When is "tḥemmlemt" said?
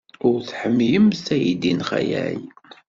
0.49-1.25